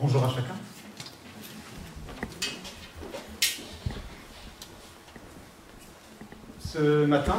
[0.00, 0.54] Bonjour à chacun.
[6.58, 7.36] Ce matin,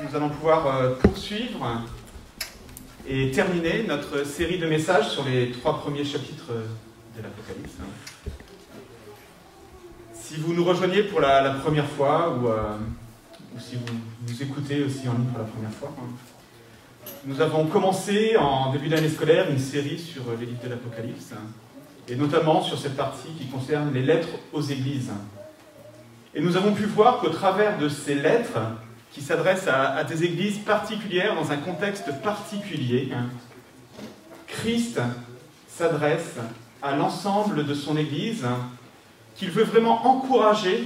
[0.00, 1.82] nous allons pouvoir euh, poursuivre
[3.08, 6.52] et terminer notre série de messages sur les trois premiers chapitres
[7.16, 7.74] de l'Apocalypse.
[10.14, 12.76] Si vous nous rejoignez pour la, première fois ou, euh,
[13.56, 13.92] ou, si vous
[14.28, 15.92] nous écoutez aussi en ligne pour la première fois,
[17.24, 21.32] nous avons commencé en début d'année scolaire une série sur les livres de l'Apocalypse
[22.08, 25.10] et notamment sur cette partie qui concerne les lettres aux églises.
[26.34, 28.58] Et nous avons pu voir qu'au travers de ces lettres,
[29.12, 33.10] qui s'adressent à, à, des églises particulières dans un contexte particulier,
[34.46, 35.00] Christ
[35.68, 36.36] s'adresse
[36.82, 38.46] à l'ensemble de son Église,
[39.34, 40.84] qu'il veut vraiment encourager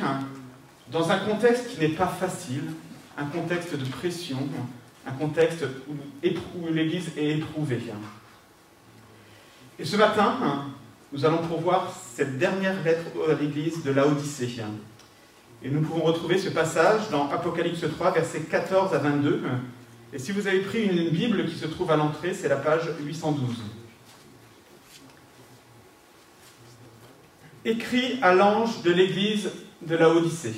[0.91, 2.65] dans un contexte qui n'est pas facile,
[3.19, 4.39] un contexte de pression,
[5.07, 7.81] un contexte où, l'Église est éprouvée.
[9.79, 10.67] Et ce matin,
[11.13, 14.63] nous allons pourvoir cette dernière lettre à l'Église de Laodicée.
[15.63, 19.43] Et nous pouvons retrouver ce passage dans Apocalypse 3, versets 14 à 22.
[20.13, 22.89] Et si vous avez pris une Bible qui se trouve à l'entrée, c'est la page
[23.01, 23.63] 812.
[27.65, 29.51] Écrit à l'ange de l'église
[29.83, 30.55] de la Odyssée.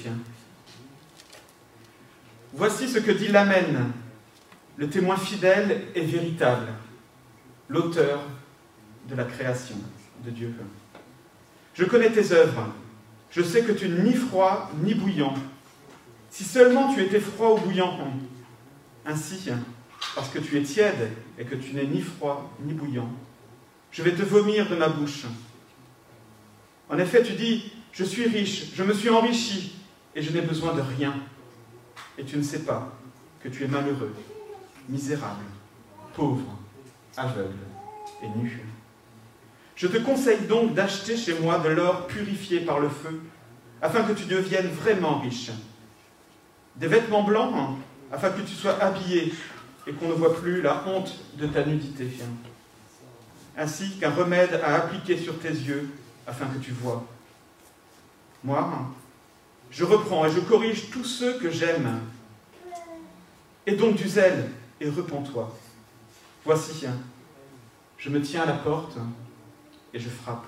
[2.53, 3.93] Voici ce que dit l'Amen,
[4.77, 6.69] le témoin fidèle et véritable,
[7.69, 8.21] l'auteur
[9.09, 9.77] de la création
[10.25, 10.55] de Dieu.
[11.75, 12.73] Je connais tes œuvres
[13.33, 15.35] je sais que tu n'es ni froid ni bouillant.
[16.29, 17.99] Si seulement tu étais froid ou bouillant.
[19.07, 19.49] Ainsi,
[20.15, 23.11] parce que tu es tiède et que tu n'es ni froid ni bouillant,
[23.91, 25.25] je vais te vomir de ma bouche.
[26.91, 29.77] En effet, tu dis, je suis riche, je me suis enrichi,
[30.15, 31.15] et je n'ai besoin de rien.
[32.19, 32.93] Et tu ne sais pas
[33.41, 34.15] que tu es malheureux,
[34.89, 35.45] misérable,
[36.15, 36.59] pauvre,
[37.17, 37.59] aveugle
[38.23, 38.63] et nu.
[39.77, 43.21] Je te conseille donc d'acheter chez moi de l'or purifié par le feu,
[43.81, 45.51] afin que tu deviennes vraiment riche.
[46.77, 47.79] Des vêtements blancs,
[48.13, 49.33] afin que tu sois habillé
[49.87, 52.09] et qu'on ne voit plus la honte de ta nudité.
[53.57, 55.91] Ainsi qu'un remède à appliquer sur tes yeux,
[56.27, 57.05] afin que tu vois.
[58.45, 58.71] Moi,
[59.71, 62.01] je reprends et je corrige tous ceux que j'aime.
[63.67, 64.51] Et donc du zèle
[64.83, 65.57] et repens-toi.
[66.45, 66.87] Voici,
[67.99, 68.99] je me tiens à la porte
[69.95, 70.47] et je frappe.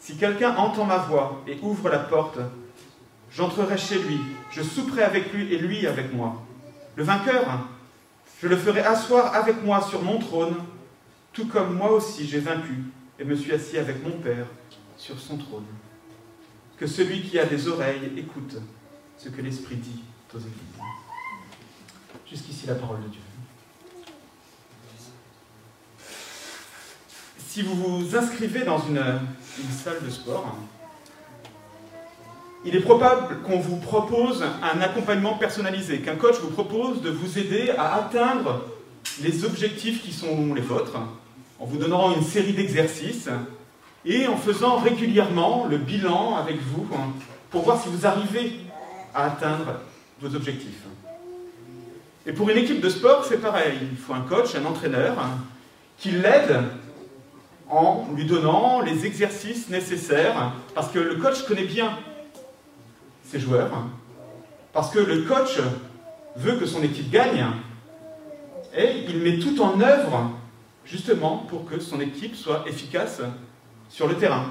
[0.00, 2.40] Si quelqu'un entend ma voix et ouvre la porte,
[3.30, 4.18] j'entrerai chez lui,
[4.50, 6.42] je souperai avec lui et lui avec moi.
[6.96, 7.68] Le vainqueur,
[8.40, 10.56] je le ferai asseoir avec moi sur mon trône,
[11.32, 12.82] tout comme moi aussi j'ai vaincu
[13.20, 14.46] et me suis assis avec mon Père
[14.96, 15.66] sur son trône.
[16.76, 18.56] Que celui qui a des oreilles écoute
[19.16, 20.02] ce que l'Esprit dit
[20.34, 21.01] aux églises.
[22.32, 23.20] Jusqu'ici la parole de Dieu.
[27.52, 30.56] si vous vous inscrivez dans une, une, salle de sport,
[32.64, 37.38] il est probable qu'on vous propose un accompagnement personnalisé, qu'un coach vous propose de vous
[37.38, 38.64] aider à atteindre
[39.20, 40.96] les objectifs qui sont les vôtres,
[41.58, 43.28] en vous donnant une série d'exercices
[44.06, 46.88] et en faisant régulièrement le bilan avec vous
[47.50, 48.60] pour voir si vous arrivez
[49.14, 49.74] à atteindre
[50.22, 50.86] vos objectifs.
[52.26, 53.78] Et pour une équipe de sport, c'est pareil.
[53.90, 55.16] Il faut un coach, un entraîneur
[55.98, 56.62] qui l'aide
[57.68, 61.98] en lui donnant les exercices nécessaires, parce que le coach connaît bien
[63.24, 63.70] ses joueurs,
[64.72, 65.58] parce que le coach
[66.36, 67.46] veut que son équipe gagne,
[68.76, 70.30] et il met tout en œuvre
[70.84, 73.20] justement pour que son équipe soit efficace
[73.88, 74.44] sur le terrain.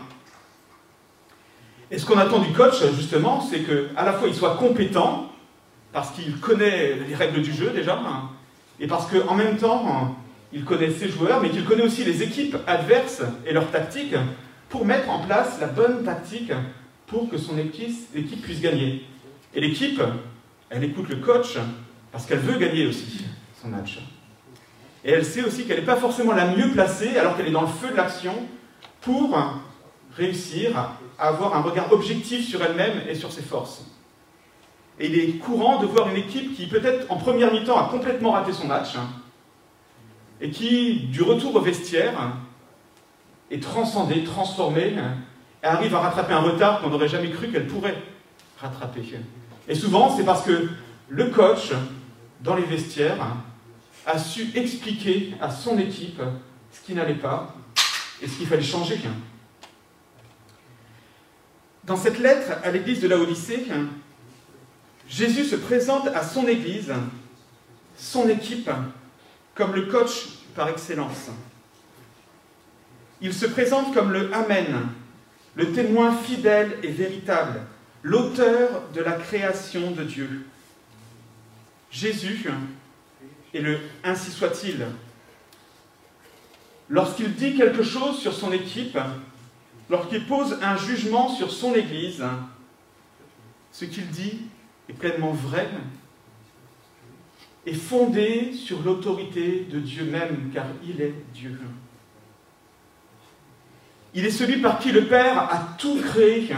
[1.89, 5.30] Et ce qu'on attend du coach, justement, c'est qu'à la fois il soit compétent,
[5.93, 7.99] parce qu'il connaît les règles du jeu déjà,
[8.79, 10.15] et parce qu'en même temps,
[10.53, 14.15] il connaît ses joueurs, mais qu'il connaît aussi les équipes adverses et leurs tactiques
[14.69, 16.51] pour mettre en place la bonne tactique
[17.07, 19.05] pour que son équipe, puisse gagner.
[19.53, 20.01] Et l'équipe,
[20.69, 21.57] elle écoute le coach
[22.11, 23.25] parce qu'elle veut gagner aussi
[23.61, 23.99] son match.
[25.03, 27.61] Et elle sait aussi qu'elle n'est pas forcément la mieux placée alors qu'elle est dans
[27.61, 28.33] le feu de l'action
[29.01, 29.37] pour
[30.15, 30.77] réussir
[31.19, 33.83] à avoir un regard objectif sur elle-même et sur ses forces.
[35.01, 38.33] Et il est courant de voir une équipe qui peut-être en première mi-temps a complètement
[38.33, 38.89] raté son match,
[40.39, 42.13] et qui, du retour au vestiaire,
[43.49, 44.93] est transcendée, transformée,
[45.63, 47.99] et arrive à rattraper un retard qu'on n'aurait jamais cru qu'elle pourrait
[48.59, 49.01] rattraper.
[49.67, 50.69] Et souvent, c'est parce que
[51.09, 51.71] le coach,
[52.41, 53.25] dans les vestiaires,
[54.05, 56.21] a su expliquer à son équipe
[56.71, 57.55] ce qui n'allait pas
[58.21, 58.99] et ce qu'il fallait changer.
[61.85, 63.65] Dans cette lettre à l'église de la Odyssée,
[65.09, 66.93] Jésus se présente à son église,
[67.97, 68.69] son équipe,
[69.55, 71.29] comme le coach par excellence.
[73.21, 74.87] Il se présente comme le Amen,
[75.55, 77.61] le témoin fidèle et véritable,
[78.03, 80.47] l'auteur de la création de Dieu.
[81.91, 82.49] Jésus
[83.53, 84.85] est le Ainsi soit-il.
[86.89, 88.97] Lorsqu'il dit quelque chose sur son équipe,
[89.89, 92.23] lorsqu'il pose un jugement sur son Église,
[93.71, 94.41] ce qu'il dit
[94.91, 95.67] est pleinement vrai
[97.65, 101.59] et fondé sur l'autorité de Dieu même, car il est Dieu.
[104.13, 106.49] Il est celui par qui le Père a tout créé.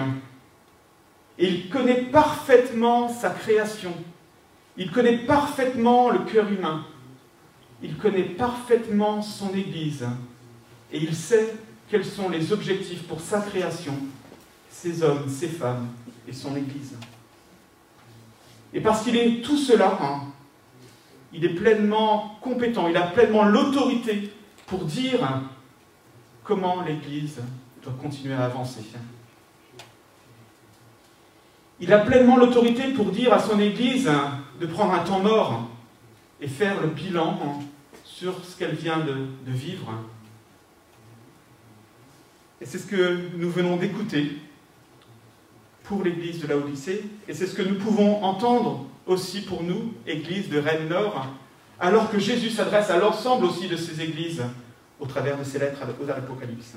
[1.37, 3.93] Et il connaît parfaitement sa création.
[4.77, 6.85] Il connaît parfaitement le cœur humain.
[7.83, 10.07] Il connaît parfaitement son Église.
[10.91, 11.53] Et il sait
[11.89, 13.93] quels sont les objectifs pour sa création,
[14.69, 15.89] ses hommes, ses femmes
[16.27, 16.95] et son Église.
[18.73, 20.21] Et parce qu'il est tout cela, hein,
[21.31, 24.31] il est pleinement compétent, il a pleinement l'autorité
[24.67, 25.41] pour dire
[26.43, 27.41] comment l'Église
[27.83, 28.81] doit continuer à avancer.
[31.79, 34.09] Il a pleinement l'autorité pour dire à son Église
[34.59, 35.67] de prendre un temps mort
[36.39, 37.61] et faire le bilan
[38.03, 39.91] sur ce qu'elle vient de, vivre.
[42.61, 44.37] Et c'est ce que nous venons d'écouter
[45.83, 49.93] pour l'Église de la Odyssée, et c'est ce que nous pouvons entendre aussi pour nous,
[50.07, 51.27] Église de Rennes-Nord,
[51.79, 54.43] alors que Jésus s'adresse à l'ensemble aussi de ces églises
[54.99, 56.75] au travers de ses lettres aux Apocalypse.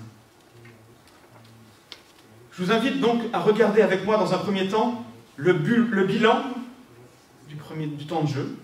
[2.51, 5.05] Je vous invite donc à regarder avec moi dans un premier temps
[5.37, 6.43] le, bilan
[7.49, 8.57] du, du temps de jeu,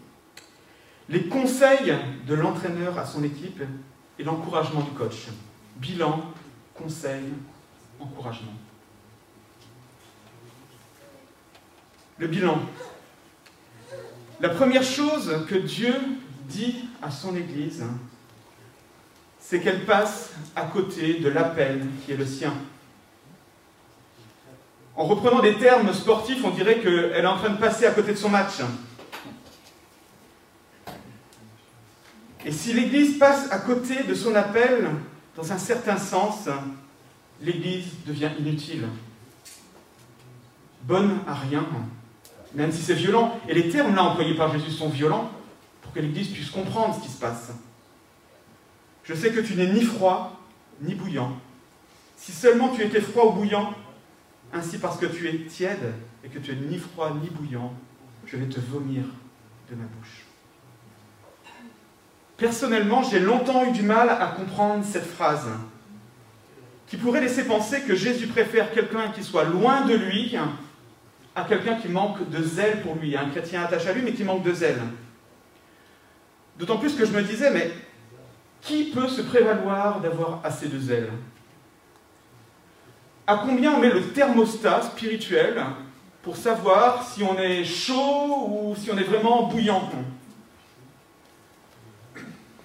[1.08, 1.94] les conseils
[2.26, 3.62] de l'entraîneur à son équipe
[4.18, 5.28] et l'encouragement du coach.
[5.76, 6.22] Bilan,
[6.74, 7.24] conseil,
[8.00, 8.52] encouragement.
[12.18, 12.60] Le bilan.
[14.40, 15.94] La première chose que Dieu
[16.48, 17.84] dit à son Église,
[19.40, 22.52] c'est qu'elle passe à côté de l'appel qui est le sien.
[24.94, 28.12] En reprenant des termes sportifs, on dirait qu'elle est en train de passer à côté
[28.12, 28.60] de son match.
[32.44, 34.90] Et si l'Église passe à côté de son appel,
[35.36, 36.48] dans un certain sens,
[37.40, 38.86] l'Église devient inutile.
[40.82, 41.66] Bonne à rien,
[42.54, 43.38] même si c'est violent.
[43.48, 45.30] Et les termes là employés par Jésus sont violents
[45.80, 47.52] pour que l'Église puisse comprendre ce qui se passe.
[49.04, 50.40] Je sais que tu n'es ni froid
[50.80, 51.32] ni bouillant.
[52.16, 53.74] Si seulement tu étais froid ou bouillant,
[54.52, 55.92] ainsi parce que tu es tiède
[56.24, 57.72] et que tu es ni froid ni bouillant,
[58.26, 59.02] je vais te vomir
[59.70, 60.26] de ma bouche.
[62.36, 65.48] Personnellement, j'ai longtemps eu du mal à comprendre cette phrase,
[66.86, 70.36] qui pourrait laisser penser que Jésus préfère quelqu'un qui soit loin de lui
[71.34, 74.24] à quelqu'un qui manque de zèle pour lui, un chrétien attaché à lui mais qui
[74.24, 74.80] manque de zèle.
[76.58, 77.72] D'autant plus que je me disais, mais
[78.60, 81.10] qui peut se prévaloir d'avoir assez de zèle?
[83.26, 85.62] À combien on met le thermostat spirituel
[86.22, 89.90] pour savoir si on est chaud ou si on est vraiment bouillant?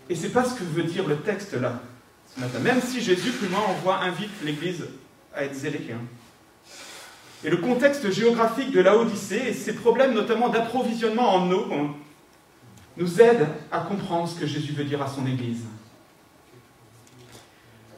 [0.10, 1.82] Et c'est pas ce que veut dire le texte là,
[2.34, 2.60] ce matin.
[2.60, 4.86] Même si Jésus, plus loin, on voit, invite l'Église
[5.34, 5.88] à être zélée.
[5.92, 6.02] Hein.
[7.44, 11.96] Et le contexte géographique de la Odyssée et ses problèmes notamment d'approvisionnement en eau hein,
[12.98, 15.66] nous aident à comprendre ce que Jésus veut dire à son Église.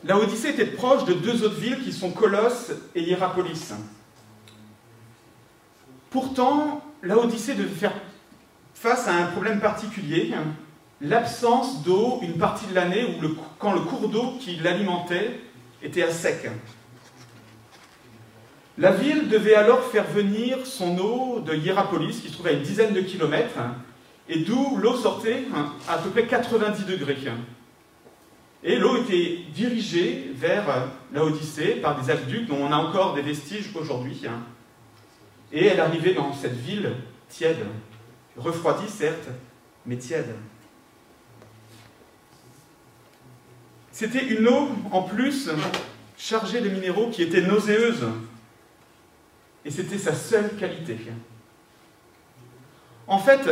[0.04, 3.74] La Odyssée était proche de deux autres villes qui sont Colosse et Hierapolis.
[6.10, 7.94] Pourtant, la Odyssée devait faire
[8.74, 10.34] face à un problème particulier,
[11.02, 13.06] l'absence d'eau une partie de l'année
[13.58, 15.40] quand le cours d'eau qui l'alimentait
[15.82, 16.50] était à sec.
[18.80, 22.62] La ville devait alors faire venir son eau de Hierapolis, qui se trouvait à une
[22.62, 23.60] dizaine de kilomètres,
[24.30, 27.18] et d'où l'eau sortait à, à peu près 90 degrés.
[28.64, 33.22] Et l'eau était dirigée vers la Odyssée par des aqueducs dont on a encore des
[33.22, 34.22] vestiges aujourd'hui.
[35.52, 36.94] Et elle arrivait dans cette ville
[37.28, 37.66] tiède,
[38.38, 39.28] refroidie certes,
[39.86, 40.34] mais tiède.
[43.92, 45.50] C'était une eau en plus
[46.18, 48.06] chargée de minéraux qui était nauséeuse.
[49.66, 50.98] Et c'était sa seule qualité.
[53.08, 53.50] En fait,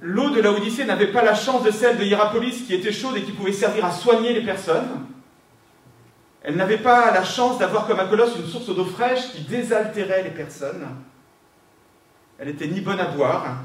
[0.00, 3.16] l'eau de la Odyssée n'avait pas la chance de celle de Hierapolis qui était chaude
[3.16, 5.06] et qui pouvait servir à soigner les personnes.
[6.42, 10.22] Elle n'avait pas la chance d'avoir comme à Colosse une source d'eau fraîche qui désaltérait
[10.22, 10.86] les personnes.
[12.38, 13.64] Elle était ni bonne à boire,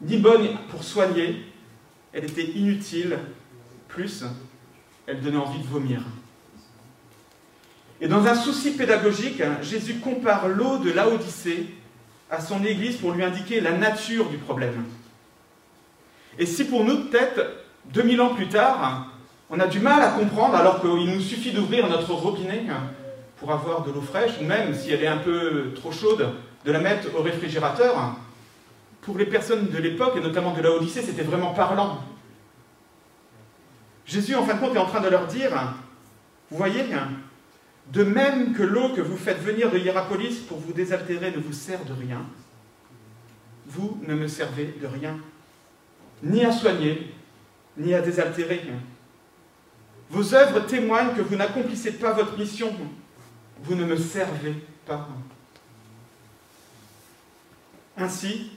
[0.00, 1.44] ni bonne pour soigner.
[2.12, 3.18] Elle était inutile.
[3.88, 4.24] Plus,
[5.06, 6.02] elle donnait envie de vomir.
[8.00, 11.66] Et dans un souci pédagogique, Jésus compare l'eau de la Odyssée
[12.30, 14.84] à son Église pour lui indiquer la nature du problème.
[16.38, 17.40] Et si pour nous, peut-être,
[17.86, 19.10] 2000 ans plus tard,
[19.50, 22.66] On a du mal à comprendre alors qu'il nous suffit d'ouvrir notre robinet
[23.38, 26.72] pour avoir de l'eau fraîche, ou même si elle est un peu trop chaude, de
[26.72, 28.16] la mettre au réfrigérateur.
[29.00, 31.98] Pour les personnes de l'époque, et notamment de la Odyssée, c'était vraiment parlant.
[34.04, 35.50] Jésus, en fin de compte, est en train de leur dire,
[36.50, 36.84] vous voyez,
[37.92, 41.52] de même que l'eau que vous faites venir de Hierapolis pour vous désaltérer ne vous
[41.52, 42.22] sert de rien,
[43.66, 45.18] vous ne me servez de rien,
[46.22, 47.12] ni à soigner,
[47.76, 48.62] ni à désaltérer.
[50.10, 52.72] Vos œuvres témoignent que vous n'accomplissez pas votre mission,
[53.62, 54.54] vous ne me servez
[54.86, 55.08] pas.
[57.96, 58.52] Ainsi,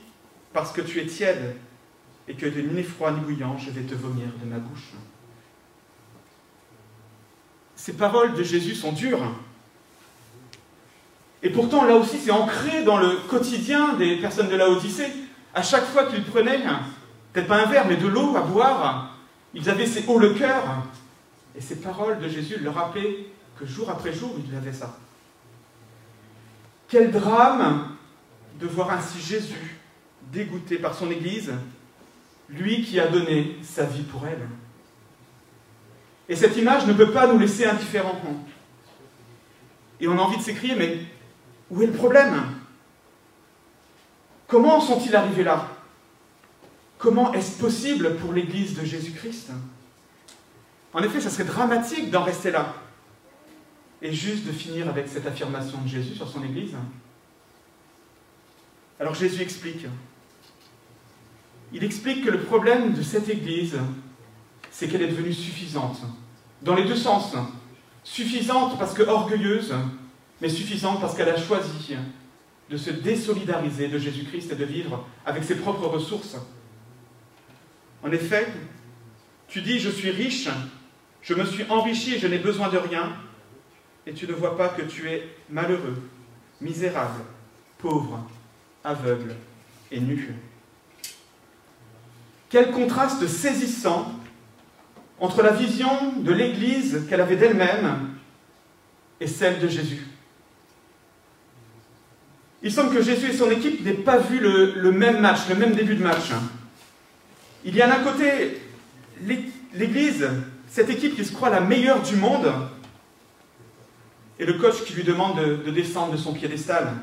[0.54, 1.56] parce que tu es tiède
[2.28, 4.92] et que tu ni ni bouillant, je vais te vomir de ma bouche.
[7.82, 9.24] Ces paroles de Jésus sont dures.
[11.42, 15.12] Et pourtant, là aussi, c'est ancré dans le quotidien des personnes de la Odyssée.
[15.56, 16.60] À chaque fois qu'ils prenaient,
[17.34, 19.18] peut-être pas un verre, mais de l'eau à boire,
[19.56, 20.64] ils avaient ces haut le cœur.
[21.58, 23.26] Et ces paroles de Jésus leur rappelaient
[23.60, 24.96] que jour après jour, ils avaient ça.
[26.88, 27.96] Quel drame
[28.60, 29.80] de voir ainsi Jésus
[30.32, 31.52] dégoûté par son Église,
[32.48, 34.48] lui qui a donné sa vie pour elle.
[36.30, 38.22] Et cette image ne peut pas nous laisser indifférents.
[40.00, 41.00] Et on a envie de s'écrier, mais
[41.70, 42.42] où est le problème?
[44.48, 45.68] Comment sont-ils arrivés là?
[46.98, 49.52] Comment est-ce possible pour l'Église de Jésus-Christ?
[50.94, 52.76] En effet, ça serait dramatique d'en rester là.
[54.02, 56.74] Et juste de finir avec cette affirmation de Jésus sur son Église.
[59.00, 59.86] Alors Jésus explique.
[61.74, 63.78] Il explique que le problème de cette Église,
[64.72, 66.02] c'est qu'elle est devenue suffisante
[66.62, 67.34] dans les deux sens.
[68.04, 69.76] Suffisante parce que orgueilleuse,
[70.42, 71.96] mais suffisante parce qu'elle a choisi
[72.70, 76.38] de se désolidariser de Jésus-Christ et de vivre avec ses propres ressources.
[78.02, 78.48] En effet,
[79.48, 80.48] tu dis, je suis riche,
[81.22, 83.14] je me suis enrichi je n'ai besoin de rien,
[84.08, 86.02] et tu ne vois pas que tu es malheureux,
[86.60, 87.22] misérable,
[87.78, 88.26] pauvre,
[88.84, 89.36] aveugle
[89.92, 90.34] et nu.
[92.50, 94.12] Quel contraste saisissant
[95.22, 98.10] entre la vision de l'Église qu'elle avait d'elle-même
[99.22, 100.02] et celle de Jésus.
[102.64, 105.74] Il semble que Jésus et son équipe n'aient pas vu le, même match, le même
[105.74, 106.32] début de match.
[107.64, 108.62] Il y a d'un côté
[109.74, 110.28] l'Église,
[110.68, 112.52] cette équipe qui se croit la meilleure du monde,
[114.40, 116.94] et le coach qui lui demande de, de descendre de son piédestal.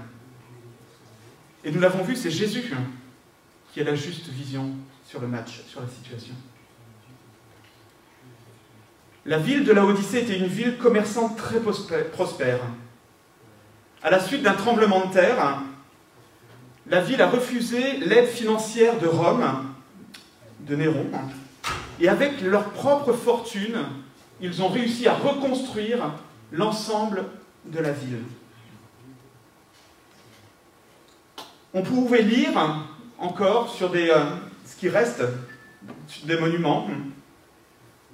[1.62, 2.72] Et nous l'avons vu, c'est Jésus
[3.72, 4.72] qui a la juste vision
[5.04, 6.34] sur le match, sur la situation.
[9.28, 12.60] La ville de la Odyssée était une ville commerçante très prospère.
[14.02, 15.60] À la suite d'un tremblement de terre,
[16.86, 19.44] la ville a refusé l'aide financière de Rome,
[20.60, 21.10] de Néron,
[22.00, 23.76] et avec leur propre fortune,
[24.40, 25.98] ils ont réussi à reconstruire
[26.50, 27.26] l'ensemble
[27.66, 28.22] de la ville.
[31.74, 32.86] On pouvait lire
[33.18, 34.24] encore sur euh,
[34.64, 35.22] ce qui reste
[36.24, 36.88] des monuments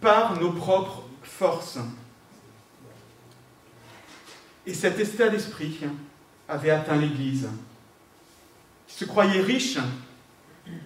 [0.01, 1.04] par nos propres
[1.39, 1.79] force.
[4.67, 5.81] Et cet état d'esprit
[6.49, 7.49] avait atteint l'Église,
[8.87, 9.79] qui se croyait riche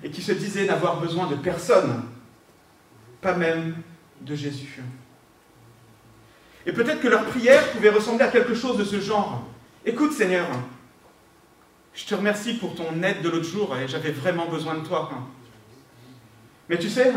[0.03, 2.03] et qui se disait n'avoir besoin de personne,
[3.21, 3.77] pas même
[4.21, 4.83] de Jésus.
[6.67, 9.45] Et peut-être que leur prière pouvait ressembler à quelque chose de ce genre.
[9.85, 10.47] Écoute Seigneur,
[11.95, 15.11] je te remercie pour ton aide de l'autre jour et j'avais vraiment besoin de toi.
[16.69, 17.13] Mais tu sais,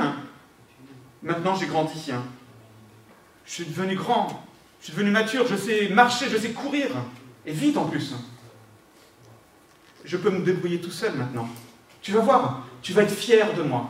[1.23, 2.11] maintenant j'ai grandi.
[3.45, 4.45] Je suis devenu grand,
[4.79, 6.89] je suis devenu mature, je sais marcher, je sais courir,
[7.45, 8.13] et vite en plus.
[10.03, 11.47] Je peux me débrouiller tout seul maintenant.
[12.01, 13.89] Tu vas voir, tu vas être fier de moi.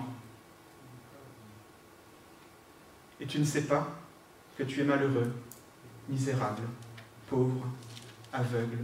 [3.19, 3.87] Et tu ne sais pas
[4.57, 5.31] que tu es malheureux,
[6.09, 6.63] misérable,
[7.29, 7.65] pauvre,
[8.33, 8.79] aveugle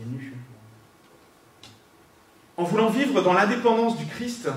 [0.00, 0.34] et nu.
[2.56, 4.48] En voulant vivre dans l'indépendance du Christ,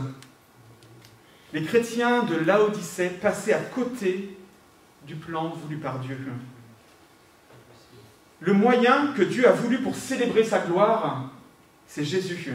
[1.54, 4.37] les chrétiens de Laodicée passaient à côté
[5.08, 6.20] du plan voulu par Dieu.
[8.42, 11.32] Le moyen que Dieu a voulu pour célébrer sa gloire,
[11.88, 12.54] c'est Jésus.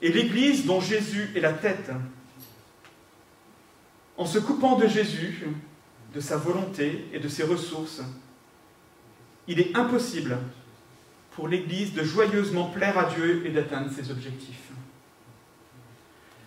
[0.00, 1.90] Et l'Église dont Jésus est la tête.
[4.16, 5.48] En se coupant de Jésus,
[6.14, 8.02] de sa volonté et de ses ressources,
[9.48, 10.38] il est impossible
[11.32, 14.70] pour l'Église de joyeusement plaire à Dieu et d'atteindre ses objectifs.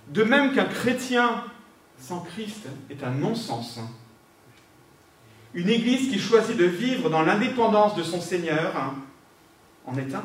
[0.10, 1.44] De même qu'un chrétien
[1.98, 3.80] sans Christ est un non-sens,
[5.54, 8.96] une Église qui choisit de vivre dans l'indépendance de son Seigneur hein,
[9.86, 10.24] en est un.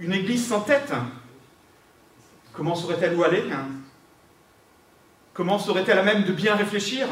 [0.00, 1.06] Une Église sans tête, hein.
[2.52, 3.68] comment saurait-elle où aller hein?
[5.32, 7.06] Comment saurait-elle à même de bien réfléchir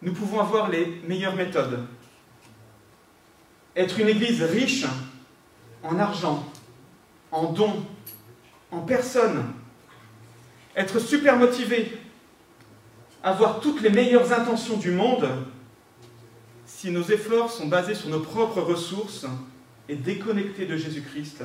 [0.00, 1.86] Nous pouvons avoir les meilleures méthodes.
[3.76, 4.86] Être une Église riche
[5.82, 6.44] en argent,
[7.30, 7.84] en dons,
[8.70, 9.44] en personnes,
[10.78, 11.98] être super motivé,
[13.24, 15.28] avoir toutes les meilleures intentions du monde,
[16.66, 19.26] si nos efforts sont basés sur nos propres ressources
[19.88, 21.42] et déconnectés de Jésus-Christ,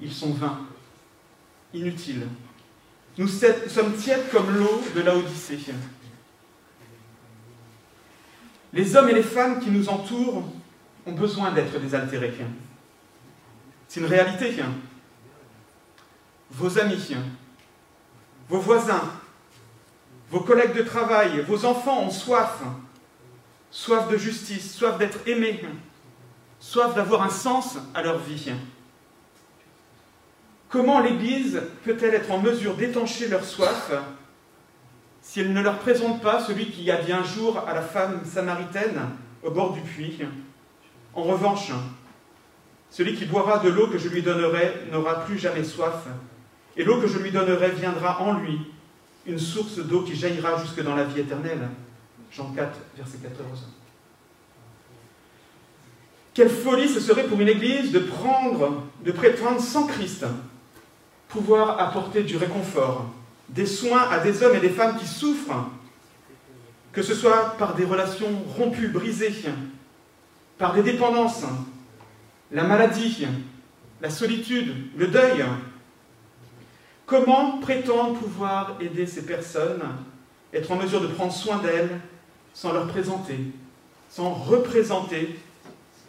[0.00, 0.60] ils sont vains,
[1.74, 2.28] inutiles.
[3.18, 5.58] Nous sommes tièdes comme l'eau de la Odyssée.
[8.72, 10.44] Les hommes et les femmes qui nous entourent
[11.06, 12.34] ont besoin d'être désaltérés.
[13.88, 14.54] C'est une réalité.
[16.52, 17.16] Vos amis,
[18.48, 19.02] vos voisins,
[20.30, 22.60] vos collègues de travail, vos enfants ont soif.
[23.70, 25.62] Soif de justice, soif d'être aimés,
[26.60, 28.52] soif d'avoir un sens à leur vie.
[30.68, 33.92] Comment l'Église peut-elle être en mesure d'étancher leur soif
[35.22, 38.24] si elle ne leur présente pas celui qui a dit un jour à la femme
[38.24, 39.00] samaritaine
[39.42, 40.18] au bord du puits
[41.14, 41.70] En revanche,
[42.90, 46.06] celui qui boira de l'eau que je lui donnerai n'aura plus jamais soif,
[46.76, 48.58] et l'eau que je lui donnerai viendra en lui,
[49.26, 51.68] une source d'eau qui jaillira jusque dans la vie éternelle.
[52.30, 53.68] Jean 4, verset 14.
[56.34, 60.24] Quelle folie ce serait pour une Église de prendre, de prétendre sans Christ
[61.28, 63.06] pouvoir apporter du réconfort,
[63.48, 65.70] des soins à des hommes et des femmes qui souffrent,
[66.92, 69.34] que ce soit par des relations rompues, brisées,
[70.58, 71.44] par des dépendances,
[72.50, 73.26] la maladie,
[74.00, 75.44] la solitude, le deuil.
[77.12, 79.82] Comment prétendre pouvoir aider ces personnes,
[80.54, 82.00] être en mesure de prendre soin d'elles
[82.54, 83.36] sans leur présenter,
[84.08, 85.38] sans représenter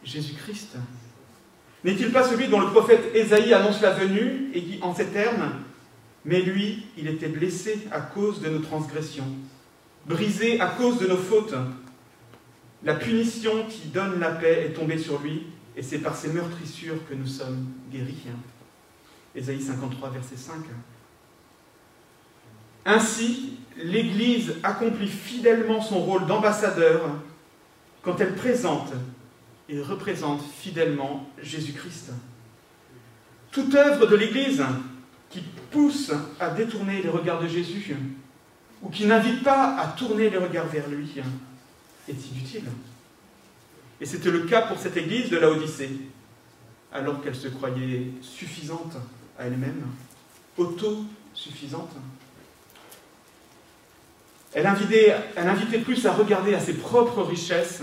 [0.05, 0.77] Jésus-Christ?
[1.83, 5.51] N'est-il pas celui dont le prophète Ésaïe annonce la venue et qui, en ces termes,
[6.23, 9.27] mais lui, il était blessé à cause de nos transgressions,
[10.05, 11.55] brisé à cause de nos fautes.
[12.81, 17.05] La punition qui donne la paix est tombée sur lui, et c'est par ses meurtrissures
[17.09, 18.23] que nous sommes guéris.
[19.35, 20.53] Ésaïe 53, verset 5.
[22.85, 27.01] Ainsi, l'Église accomplit fidèlement son rôle d'ambassadeur
[28.01, 28.93] quand elle présente
[29.69, 32.11] et représente fidèlement Jésus-Christ.
[33.51, 34.63] Toute œuvre de l'Église
[35.29, 35.41] qui
[35.71, 37.95] pousse à détourner les regards de Jésus
[38.81, 41.09] ou qui n'invite pas à tourner les regards vers lui
[42.07, 42.65] est inutile.
[44.01, 45.91] Et c'était le cas pour cette Église de la Odyssée,
[46.91, 48.97] alors qu'elle se croyait suffisante
[49.39, 49.83] à elle-même,
[50.57, 51.95] autosuffisante.
[54.55, 57.81] Elle invitait, plus à regarder à ses propres richesses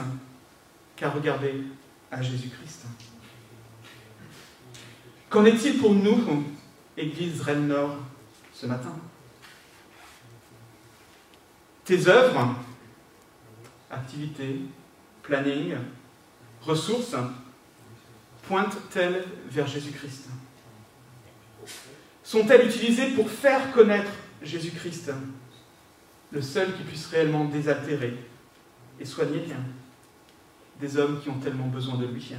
[0.96, 1.64] qu'à regarder
[2.10, 2.86] à Jésus-Christ.
[5.28, 6.44] Qu'en est-il pour nous,
[6.96, 7.96] Église Rennes Nord,
[8.52, 8.94] ce matin?
[11.84, 12.54] Tes œuvres,
[13.90, 14.60] activités,
[15.22, 15.74] planning,
[16.62, 17.16] ressources,
[18.46, 20.28] pointent-elles vers Jésus-Christ?
[22.22, 24.10] Sont-elles utilisées pour faire connaître
[24.42, 25.10] Jésus-Christ,
[26.32, 28.14] le seul qui puisse réellement désaltérer
[28.98, 29.42] et soigner
[30.80, 32.32] des hommes qui ont tellement besoin de lui.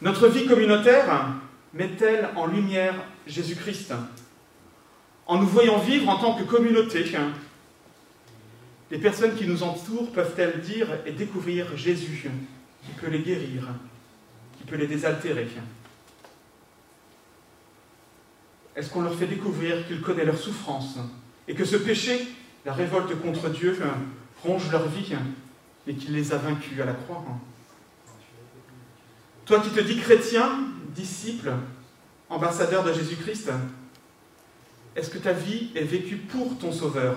[0.00, 1.34] Notre vie communautaire
[1.74, 2.94] met-elle en lumière
[3.26, 3.92] Jésus-Christ?
[5.26, 7.04] En nous voyant vivre en tant que communauté,
[8.90, 12.30] les personnes qui nous entourent peuvent-elles dire et découvrir Jésus
[12.84, 13.68] qui peut les guérir,
[14.56, 15.48] qui peut les désaltérer?
[18.74, 20.98] Est-ce qu'on leur fait découvrir qu'il connaît leur souffrance?
[21.48, 22.28] Et que ce péché,
[22.64, 23.76] la révolte contre Dieu,
[24.44, 25.14] ronge leur vie
[25.86, 27.24] et qu'il les a vaincus à la croix.
[29.46, 30.50] Toi qui te dis chrétien,
[30.94, 31.52] disciple,
[32.28, 33.50] ambassadeur de Jésus-Christ,
[34.94, 37.16] est-ce que ta vie est vécue pour ton Sauveur?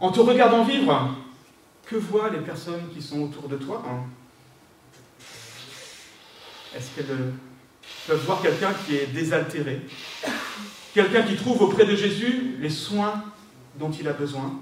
[0.00, 1.14] En te regardant vivre,
[1.84, 3.82] que voient les personnes qui sont autour de toi
[6.74, 7.32] Est-ce qu'elles
[8.06, 9.82] peuvent voir quelqu'un qui est désaltéré?
[10.98, 13.22] Quelqu'un qui trouve auprès de Jésus les soins
[13.78, 14.58] dont il a besoin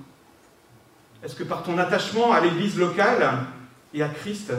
[1.24, 3.46] est-ce que par ton attachement à l'Église locale
[3.94, 4.52] et à Christ,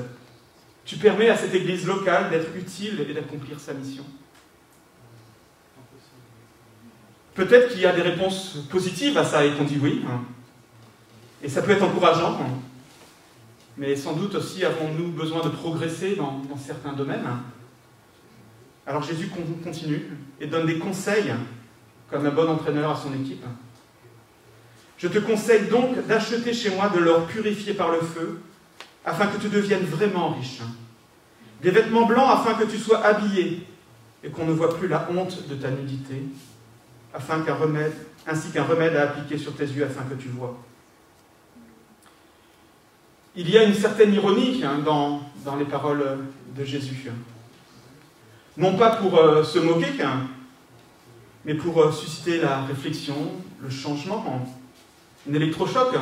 [0.86, 4.04] tu permets à cette Église locale d'être utile et d'accomplir sa mission?
[7.36, 10.04] Peut-être qu'il y a des réponses positives à ça et qu'on dit oui.
[10.10, 10.22] Hein.
[11.44, 12.42] Et ça peut être encourageant.
[12.42, 12.58] Hein.
[13.78, 17.28] Mais sans doute aussi avons-nous besoin de progresser dans, dans certains domaines.
[18.88, 19.30] Alors Jésus
[19.64, 21.32] continue et donne des conseils
[22.10, 23.44] comme un bon entraîneur à son équipe.
[24.98, 28.42] Je te conseille donc d'acheter chez moi de l'or purifié par le feu,
[29.06, 30.62] afin que tu deviennes vraiment riche.
[31.62, 33.66] Des vêtements blancs afin que tu sois habillé
[34.24, 36.24] et qu'on ne voit plus la honte de ta nudité,
[37.14, 37.94] afin qu'un remède,
[38.26, 40.58] ainsi qu'un remède à appliquer sur tes yeux afin que tu vois.
[43.36, 46.18] il y a une certaine ironie hein, dans, dans, les paroles
[46.56, 47.12] de Jésus.
[48.58, 50.28] Non pas pour euh, se moquer, hein,
[51.48, 53.16] mais pour euh, susciter la réflexion,
[53.62, 54.46] le changement,
[55.28, 55.96] un électrochoc.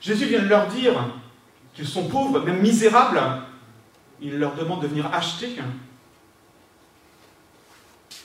[0.00, 0.94] Jésus vient de leur dire
[1.74, 3.22] qu'ils sont pauvres, même misérables.
[4.20, 5.56] Il leur demande de venir acheter.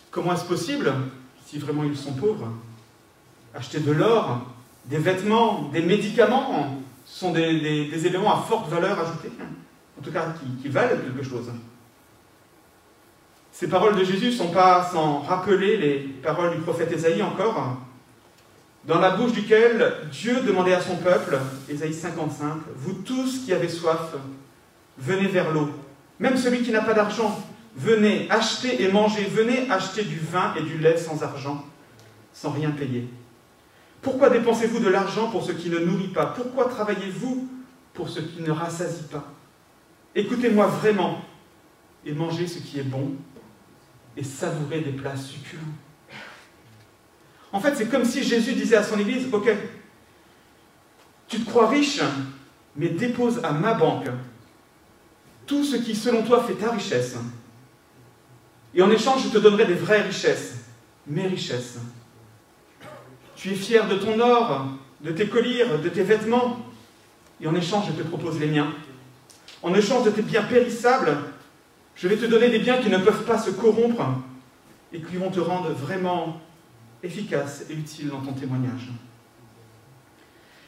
[0.09, 0.91] Comment est-ce possible,
[1.45, 2.51] si vraiment ils sont pauvres
[3.53, 4.41] Acheter de l'or,
[4.85, 9.31] des vêtements, des médicaments, ce sont des, éléments à forte valeur ajoutée,
[9.99, 11.51] en tout cas qui, qui valent quelque chose.
[13.61, 17.77] Ces paroles de Jésus ne sont pas sans rappeler les paroles du prophète Ésaïe encore,
[18.85, 21.37] dans la bouche duquel Dieu demandait à son peuple,
[21.69, 24.15] Ésaïe 55, Vous tous qui avez soif,
[24.97, 25.69] venez vers l'eau.
[26.19, 27.39] Même celui qui n'a pas d'argent,
[27.75, 31.63] venez acheter et manger, venez acheter du vin et du lait sans argent,
[32.33, 33.07] sans rien payer.
[34.01, 36.25] Pourquoi dépensez-vous de l'argent pour ce qui ne nourrit pas?
[36.25, 37.47] Pourquoi travaillez-vous
[37.93, 39.25] pour ce qui ne rassasie pas?
[40.15, 41.21] Écoutez-moi vraiment
[42.03, 43.11] et mangez ce qui est bon
[44.17, 45.63] et savourez des plats succulents.
[47.53, 49.49] En fait, c'est comme si Jésus disait à son Église, OK,
[51.27, 52.01] tu te crois riche,
[52.75, 54.09] mais dépose à ma banque
[55.45, 57.15] tout ce qui, selon toi, fait ta richesse.
[58.73, 60.55] Et en échange, je te donnerai des vraies richesses,
[61.05, 61.77] mes richesses.
[63.35, 64.67] Tu es fier de ton or,
[65.01, 66.57] de tes colliers, de tes vêtements,
[67.41, 68.73] et en échange, je te propose les miens.
[69.63, 71.17] En échange de tes biens périssables,
[72.01, 74.03] je vais te donner des biens qui ne peuvent pas se corrompre
[74.91, 76.41] et qui vont te rendre vraiment
[77.03, 78.89] efficace et utile dans ton témoignage.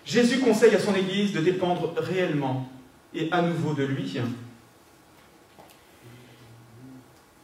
[0.06, 2.69] Jésus conseille à son Église de dépendre réellement
[3.15, 4.15] et à nouveau de lui.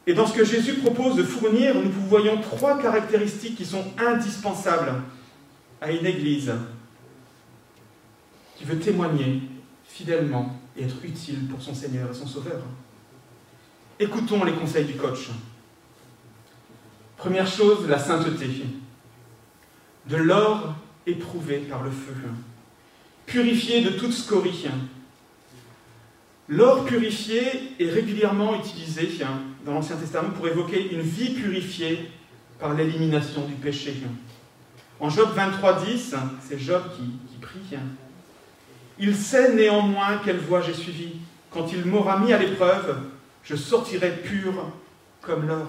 [0.06, 5.02] Et dans ce que Jésus propose de fournir, nous voyons trois caractéristiques qui sont indispensables
[5.82, 6.54] à une Église
[8.56, 9.42] qui veut témoigner
[9.84, 12.62] fidèlement et être utile pour son Seigneur et son Sauveur.
[14.02, 15.28] Écoutons les conseils du coach.
[17.18, 18.48] Première chose, la sainteté.
[20.08, 20.74] De l'or
[21.06, 22.14] éprouvé par le feu,
[23.26, 24.68] purifié de toute scorie.
[26.48, 27.42] L'or purifié
[27.78, 29.10] est régulièrement utilisé
[29.66, 32.10] dans l'Ancien Testament pour évoquer une vie purifiée
[32.58, 33.96] par l'élimination du péché.
[35.02, 36.16] En Job 23.10,
[36.48, 37.78] c'est Job qui, qui prie.
[38.98, 41.18] Il sait néanmoins quelle voie j'ai suivie.
[41.52, 42.98] Quand il m'aura mis à l'épreuve,
[43.44, 44.54] je sortirai pur
[45.22, 45.68] comme l'or.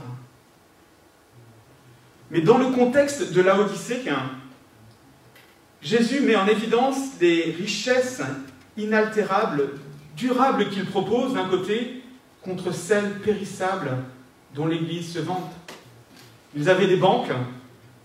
[2.31, 4.03] Mais dans le contexte de la Odyssée,
[5.83, 8.23] Jésus met en évidence des richesses
[8.77, 9.71] inaltérables,
[10.17, 12.03] durables qu'il propose d'un côté,
[12.43, 13.91] contre celles périssables
[14.55, 15.51] dont l'Église se vante.
[16.55, 17.31] Ils avaient des banques,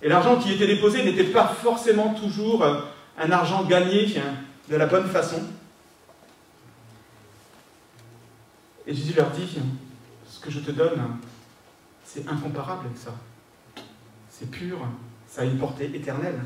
[0.02, 2.66] et l'argent qui était déposé n'était pas forcément toujours
[3.18, 4.16] un argent gagné
[4.70, 5.42] de la bonne façon.
[8.88, 9.58] Et Jésus leur dit,
[10.28, 11.18] ce que je te donne,
[12.04, 13.14] c'est incomparable avec ça
[14.38, 14.80] c'est pur,
[15.28, 16.40] ça a une portée éternelle.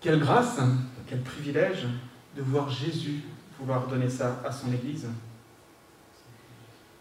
[0.00, 0.58] Quelle grâce,
[1.06, 1.86] quel privilège
[2.34, 3.22] de voir Jésus
[3.58, 5.06] pouvoir donner ça à son Église.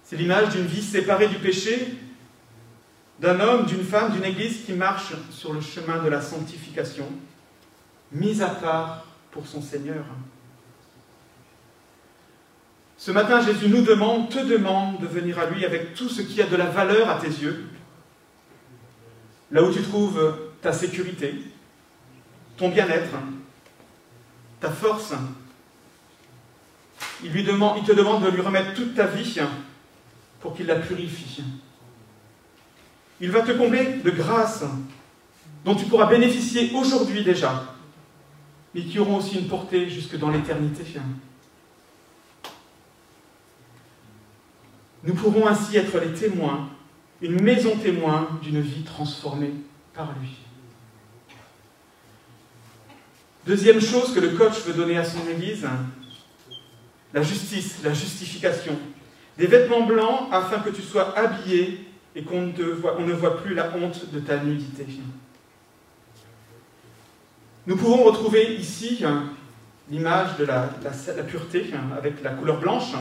[0.04, 1.98] C'est l'image d'une vie séparée du péché,
[3.20, 7.08] d'un homme, d'une femme, d'une Église qui marche sur le chemin de la sanctification,
[8.12, 10.06] mise à part pour son Seigneur.
[13.06, 16.42] Ce matin, Jésus nous demande, te demande de venir à lui avec tout ce qui
[16.42, 17.68] a de la valeur à tes yeux,
[19.52, 21.36] là où tu trouves ta sécurité,
[22.58, 23.12] ton bien-être,
[24.60, 25.14] ta force.
[27.24, 29.40] Il, il te demande de lui remettre toute ta vie
[30.40, 31.44] pour qu'il la purifie.
[33.22, 34.66] Il va te combler de grâces
[35.64, 37.66] dont tu pourras bénéficier aujourd'hui déjà,
[38.74, 40.86] mais qui auront aussi une portée jusque dans l'éternité.
[45.06, 46.70] Nous pourrons ainsi être les témoins,
[47.22, 49.54] une maison témoin d'une vie transformée
[49.94, 50.30] par lui.
[53.46, 55.68] Deuxième chose que le coach veut donner à son Église,
[57.14, 58.78] la justice, la justification.
[59.38, 64.12] Des vêtements blancs afin que tu sois habillé et qu'on ne, voit, plus la honte
[64.12, 64.88] de ta nudité.
[67.68, 69.04] Nous pouvons retrouver ici
[69.92, 72.94] l'image de la, la, pureté avec la couleur blanche,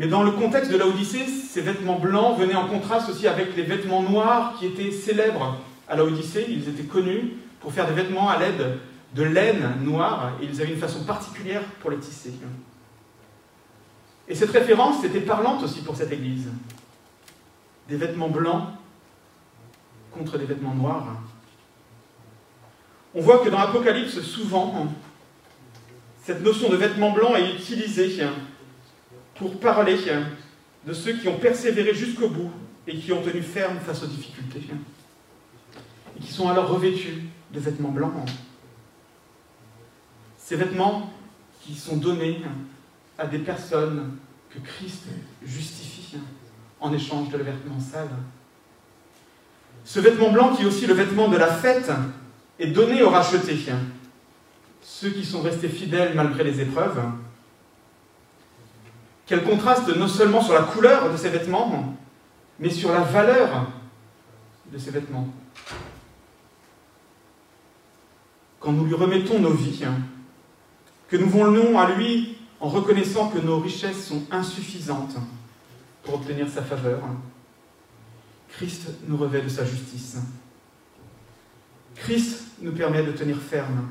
[0.00, 3.54] mais dans le contexte de la Odyssée, ces vêtements blancs venaient en contraste aussi avec
[3.54, 6.46] les vêtements noirs qui étaient célèbres à la Odyssée.
[6.48, 8.78] Ils étaient connus pour faire des vêtements à l'aide
[9.14, 12.32] de laine noire et ils avaient une façon particulière pour les tisser.
[14.26, 16.48] Et cette référence était parlante aussi pour cette église.
[17.86, 18.68] Des vêtements blancs
[20.12, 21.08] contre des vêtements noirs.
[23.14, 24.86] On voit que dans l'Apocalypse, souvent,
[26.24, 28.08] cette notion de vêtements blancs est utilisée
[29.40, 29.96] pour parler
[30.86, 32.50] de ceux qui ont persévéré jusqu'au bout
[32.86, 34.60] et qui ont tenu ferme face aux difficultés,
[36.14, 38.12] et qui sont alors revêtus de vêtements blancs.
[40.36, 41.10] Ces vêtements
[41.62, 42.42] qui sont donnés
[43.16, 44.18] à des personnes
[44.50, 45.04] que Christ
[45.42, 46.18] justifie
[46.78, 48.08] en échange de leurs vêtements sales.
[49.86, 51.90] Ce vêtement blanc qui est aussi le vêtement de la fête
[52.58, 53.58] est donné aux rachetés,
[54.82, 57.00] ceux qui sont restés fidèles malgré les épreuves.
[59.30, 61.96] Quel contraste non seulement sur la couleur de ces vêtements,
[62.58, 63.70] mais sur la valeur
[64.72, 65.28] de ces vêtements.
[68.58, 69.84] Quand nous lui remettons nos vies,
[71.06, 75.14] que nous voulons à lui en reconnaissant que nos richesses sont insuffisantes
[76.02, 76.98] pour obtenir sa faveur,
[78.48, 80.16] Christ nous revêt de sa justice.
[81.94, 83.90] Christ nous permet de tenir ferme.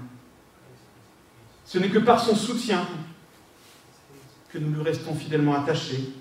[1.64, 2.86] Ce n'est que par son soutien
[4.52, 6.14] que nous lui restons fidèlement attachés,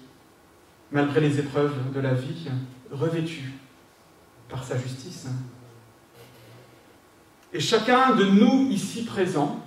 [0.93, 2.49] malgré les épreuves de la vie,
[2.91, 3.53] revêtus
[4.49, 5.27] par sa justice.
[7.53, 9.65] Et chacun de nous ici présents,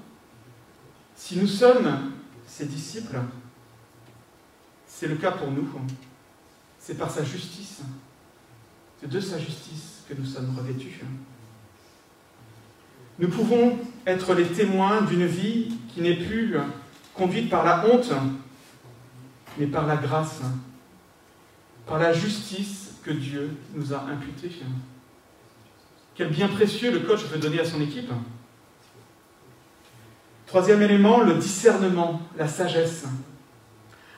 [1.16, 2.12] si nous sommes
[2.46, 3.20] ses disciples,
[4.86, 5.68] c'est le cas pour nous.
[6.80, 7.82] C'est par sa justice,
[9.00, 11.02] c'est de sa justice que nous sommes revêtus.
[13.20, 16.56] Nous pouvons être les témoins d'une vie qui n'est plus
[17.14, 18.12] conduite par la honte,
[19.58, 20.42] mais par la grâce,
[21.86, 24.52] par la justice que Dieu nous a imputée.
[26.16, 28.12] Quel bien précieux le coach veut donner à son équipe.
[30.46, 33.06] Troisième élément, le discernement, la sagesse.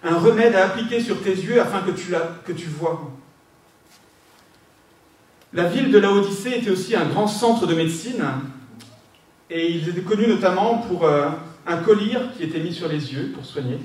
[0.03, 2.41] Un remède à appliquer sur tes yeux afin que tu, la,
[2.77, 3.11] vois.
[5.53, 8.23] La ville de Laodicée était aussi un grand centre de médecine
[9.49, 11.29] et il était connu notamment pour euh,
[11.67, 13.77] un collier qui était mis sur les yeux pour soigner.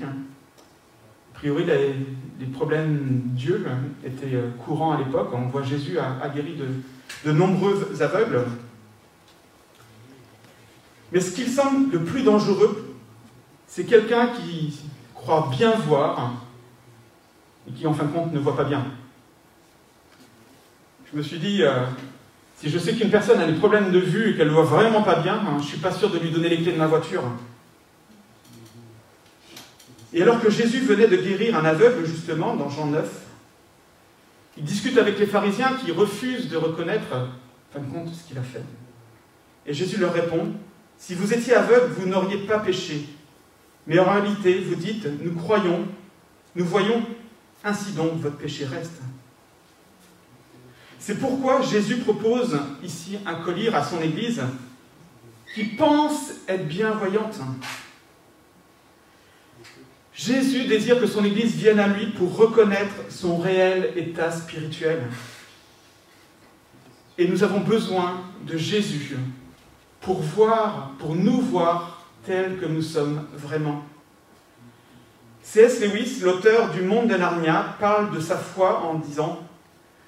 [1.39, 3.65] Priori, les, problèmes d'yeux
[4.05, 5.29] étaient euh, courants à l'époque.
[5.33, 6.27] On voit Jésus a,
[7.25, 8.45] de nombreux aveugles.
[11.11, 12.95] Mais ce qu'il semble le plus dangereux,
[13.67, 14.79] c'est quelqu'un qui
[15.15, 16.33] croit bien voir
[17.67, 18.85] et qui en fin de compte ne voit pas bien.
[21.11, 21.85] Je me suis dit, euh,
[22.57, 25.03] si je sais qu'une personne a des problèmes de vue et qu'elle ne voit vraiment
[25.03, 26.87] pas bien, hein, je ne suis pas sûr de lui donner les clés de ma
[26.87, 27.23] voiture.
[30.13, 33.07] Et alors que Jésus venait de guérir un aveugle, justement, dans Jean 9,
[34.57, 37.13] il discute avec les pharisiens qui refusent de reconnaître,
[37.75, 38.63] en de compte, ce qu'il a fait.
[39.65, 40.53] Et Jésus leur répond,
[40.97, 43.05] si vous étiez aveugle, vous n'auriez pas péché.
[43.87, 45.87] Mais en réalité, vous dites, nous croyons,
[46.55, 47.05] nous voyons,
[47.63, 49.01] ainsi donc votre péché reste.
[50.99, 54.41] C'est pourquoi Jésus propose ici un collier à son Église
[55.55, 57.39] qui pense être bienvoyante.
[60.19, 65.03] Jésus désire que son Église vienne à lui pour reconnaître son réel état spirituel.
[67.17, 69.15] Et nous avons besoin de Jésus
[70.01, 73.85] pour voir, pour nous voir tels que nous sommes vraiment.
[75.41, 75.79] C.S.
[75.79, 79.39] Lewis, l'auteur du Monde de Narnia, parle de sa foi en disant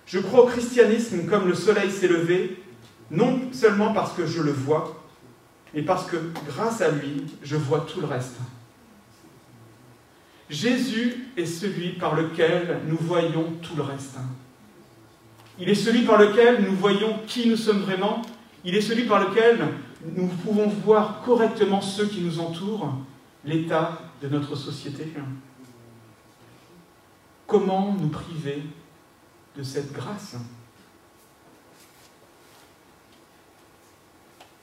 [0.06, 2.62] Je crois au christianisme comme le soleil s'est levé,
[3.12, 5.06] non seulement parce que je le vois,
[5.74, 6.18] mais parce que
[6.50, 8.36] grâce à lui, je vois tout le reste.
[10.52, 14.18] Jésus est celui par lequel nous voyons tout le reste.
[15.58, 18.22] Il est celui par lequel nous voyons qui nous sommes vraiment
[18.64, 19.68] il est celui par lequel
[20.16, 22.94] nous pouvons voir correctement ceux qui nous entourent,
[23.44, 25.12] l'état de notre société.
[27.48, 28.64] Comment nous priver
[29.58, 30.36] de cette grâce?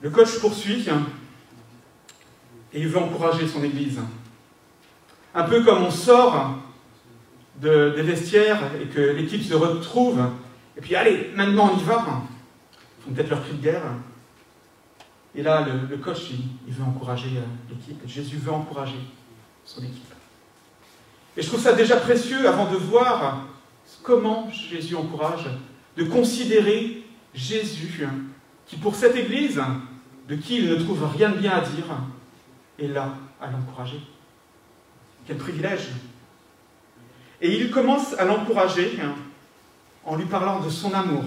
[0.01, 0.87] Le coach poursuit
[2.73, 3.99] et il veut encourager son Église.
[5.39, 6.57] Un peu comme on sort
[7.63, 10.19] des vestiaires et que l'équipe se retrouve,
[10.77, 12.05] et puis allez, maintenant on y va
[13.15, 13.85] peut-être leur cri de guerre.
[15.37, 16.31] Et là, le, coach,
[16.67, 18.01] il, veut encourager euh, l'équipe.
[18.05, 18.99] Jésus veut encourager
[19.65, 20.13] son équipe.
[21.37, 23.45] Et je trouve ça déjà précieux avant de voir
[24.03, 25.49] comment Jésus encourage,
[25.97, 28.09] de considérer Jésus,
[28.67, 29.63] qui pour cette Église,
[30.29, 31.85] de qui il ne trouve rien de bien à dire,
[32.81, 34.01] est là à l'encourager.
[35.29, 35.89] Quel privilège
[37.43, 38.99] Et il commence à l'encourager
[40.07, 41.23] en lui parlant de son amour,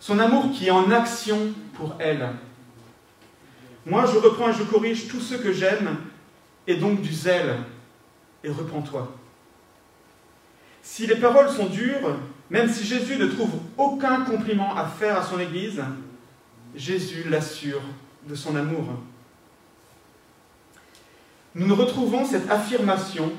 [0.00, 2.30] son amour qui est en action pour elle.
[3.86, 5.98] Moi, je reprends et je corrige tout ce que j'aime,
[6.66, 7.58] et donc du zèle,
[8.42, 9.16] et repens-toi.
[10.82, 12.16] Si les paroles sont dures,
[12.50, 15.80] même si Jésus ne trouve aucun compliment à faire à son Église,
[16.74, 17.82] Jésus l'assure
[18.28, 18.84] de son amour.
[21.54, 23.32] Nous ne retrouvons cette affirmation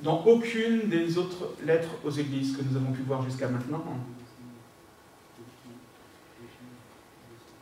[0.00, 3.84] dans aucune des autres lettres aux églises que nous avons pu voir jusqu'à maintenant.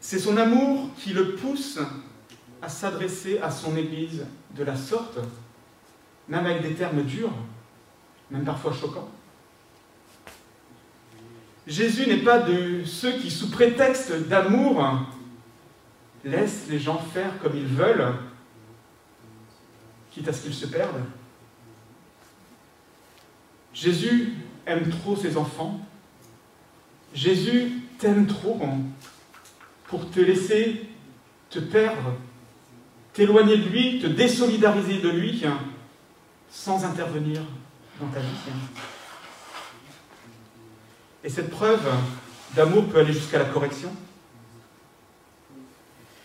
[0.00, 1.78] C'est son amour qui le pousse
[2.62, 4.24] à s'adresser à son Église
[4.56, 5.18] de la sorte,
[6.28, 7.32] même avec des termes durs,
[8.30, 9.08] même parfois choquants.
[11.66, 14.84] Jésus n'est pas de ceux qui, sous prétexte d'amour,
[16.24, 18.14] laissent les gens faire comme ils veulent,
[20.10, 21.04] quitte à ce qu'ils se perdent.
[23.72, 24.34] Jésus
[24.66, 25.80] aime trop ses enfants.
[27.14, 28.60] Jésus t'aime trop
[29.88, 30.86] pour te laisser
[31.50, 32.14] te perdre,
[33.12, 35.42] t'éloigner de lui, te désolidariser de lui,
[36.48, 37.42] sans intervenir
[38.00, 38.26] dans ta vie.
[41.24, 41.86] Et cette preuve
[42.54, 43.92] d'amour peut aller jusqu'à la correction.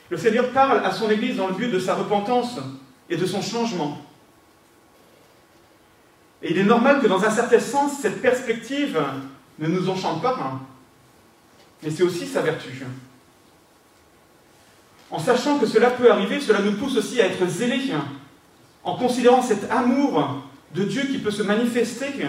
[0.10, 2.60] Le Seigneur parle à son Église dans le but de sa repentance
[3.10, 3.98] et de son changement.
[6.42, 9.02] Et il est normal que dans un certain sens, cette perspective
[9.60, 10.60] ne nous enchante pas, hein.
[11.82, 12.86] mais c'est aussi sa vertu.
[15.12, 18.06] En sachant que cela peut arriver, cela nous pousse aussi à être zélés, hein.
[18.84, 22.28] en considérant cet amour de Dieu qui peut se manifester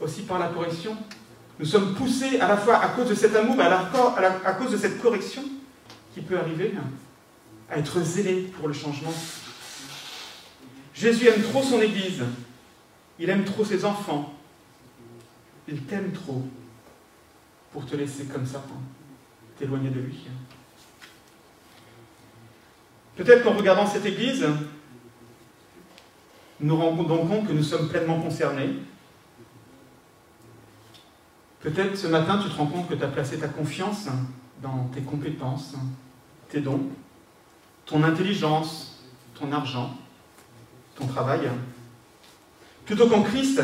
[0.00, 0.96] aussi par la correction.
[1.58, 4.76] Nous sommes poussés à la fois à cause de cet amour et à, cause de
[4.76, 5.42] cette correction
[6.14, 6.84] qui peut arriver hein,
[7.68, 9.12] à être zélés pour le changement.
[10.98, 12.24] Jésus aime trop son Église
[13.18, 14.32] il aime trop ses enfants.
[15.66, 16.42] Il t'aime trop
[17.72, 18.62] pour te laisser comme ça,
[19.58, 20.26] t'éloigner de lui.
[23.16, 24.46] Peut-être qu'en regardant cette Église,
[26.60, 28.70] nous nous rendons compte que nous sommes pleinement concernés.
[31.60, 34.06] Peut-être ce matin, tu te rends compte que tu as placé ta confiance
[34.62, 35.74] dans tes compétences,
[36.48, 36.88] tes dons,
[37.84, 39.02] ton intelligence,
[39.34, 39.96] ton argent,
[40.98, 41.48] ton travail
[42.84, 43.62] plutôt qu'en Christ,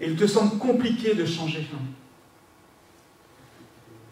[0.00, 1.66] il te semble compliqué de changer.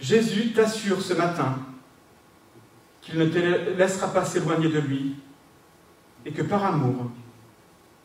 [0.00, 1.58] Jésus t'assure ce matin
[3.02, 3.38] qu'il ne te
[3.76, 5.16] laissera pas s'éloigner de lui
[6.24, 7.10] et que par amour,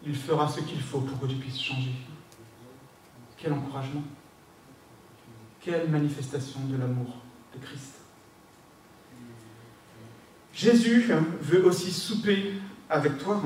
[0.06, 1.94] il fera ce qu'il faut pour que tu puisses changer.
[3.38, 4.04] Quel encouragement,
[5.62, 7.22] quelle manifestation de l'amour
[7.56, 7.94] de Christ.
[10.54, 11.10] Jésus
[11.42, 12.54] veut aussi souper
[12.90, 13.42] avec toi.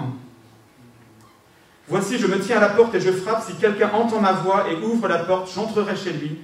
[1.91, 3.43] Voici, je me tiens à la porte et je frappe.
[3.45, 6.37] Si quelqu'un entend ma voix et ouvre la porte, j'entrerai chez lui.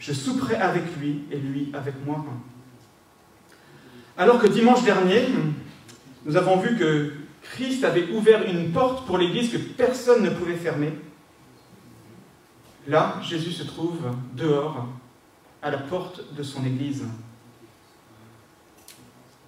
[0.00, 2.24] Je souperai avec lui et lui avec moi.
[4.18, 5.28] Alors que dimanche dernier,
[6.24, 10.56] nous avons vu que Christ avait ouvert une porte pour l'Église que personne ne pouvait
[10.56, 10.92] fermer.
[12.88, 14.00] Là, Jésus se trouve
[14.34, 14.88] dehors,
[15.62, 17.04] à la porte de son Église.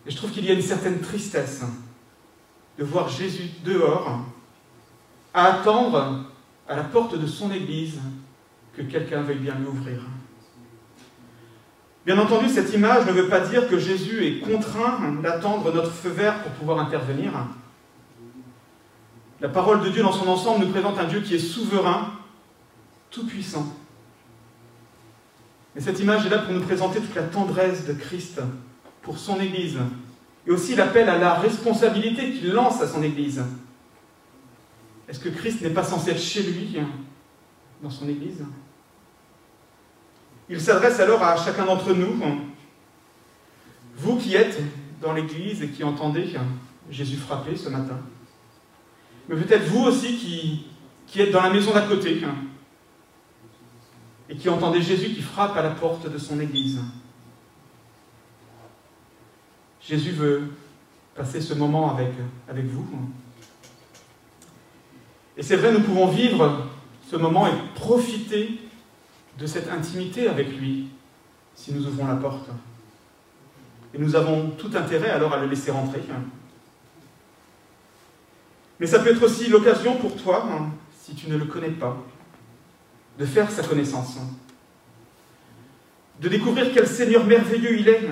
[0.07, 1.63] Et je trouve qu'il y a une certaine tristesse
[2.79, 4.21] de voir Jésus dehors,
[5.35, 6.25] à attendre
[6.69, 7.99] à la porte de son Église
[8.77, 10.01] que quelqu'un veuille bien lui ouvrir.
[12.05, 16.11] Bien entendu, cette image ne veut pas dire que Jésus est contraint d'attendre notre feu
[16.11, 17.33] vert pour pouvoir intervenir.
[19.41, 22.13] La parole de Dieu dans son ensemble nous présente un Dieu qui est souverain,
[23.11, 23.67] tout-puissant.
[25.75, 28.41] Mais cette image est là pour nous présenter toute la tendresse de Christ
[29.03, 29.79] pour son Église,
[30.47, 33.43] et aussi l'appel à la responsabilité qu'il lance à son Église.
[35.09, 36.79] Est-ce que Christ n'est pas censé être chez lui,
[37.83, 38.45] dans son Église?
[40.49, 42.15] Il s'adresse alors à chacun d'entre nous.
[43.97, 44.61] Vous qui êtes
[45.01, 46.29] dans l'Église et qui entendez
[46.91, 47.99] Jésus frapper ce matin.
[49.29, 50.17] Mais peut-être vous aussi
[51.07, 52.23] qui, êtes dans la maison d'à côté
[54.29, 56.81] et qui entendez Jésus qui frappe à la porte de son Église.
[59.81, 60.51] Jésus veut
[61.15, 61.97] passer ce moment
[62.49, 62.87] avec vous.
[65.43, 66.69] Et c'est vrai, nous pouvons vivre
[67.11, 68.61] ce moment et profiter
[69.41, 70.87] de cette intimité avec lui
[71.57, 72.49] si nous ouvrons la porte.
[73.93, 75.99] Et nous avons tout intérêt alors à le laisser rentrer.
[78.79, 80.47] Mais ça peut être aussi l'occasion pour toi,
[81.03, 81.97] si tu ne le connais pas,
[83.19, 84.19] de faire sa connaissance.
[86.21, 88.09] De découvrir quel Seigneur merveilleux il est.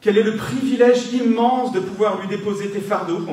[0.00, 3.26] Quel est le privilège immense de pouvoir lui déposer tes fardeaux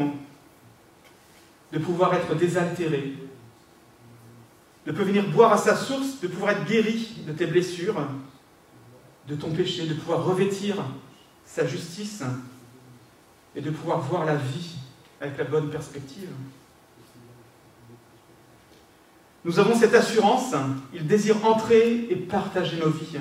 [1.72, 3.14] de pouvoir être désaltéré,
[4.86, 8.08] de pouvoir venir boire à sa source, de pouvoir être guéri de tes blessures,
[9.28, 10.76] de ton péché, de pouvoir revêtir
[11.46, 12.24] sa justice
[13.56, 14.76] et de pouvoir voir la vie
[15.20, 16.30] avec la bonne perspective.
[19.44, 20.54] Nous avons cette assurance,
[20.94, 23.18] il désire entrer et partager nos vies.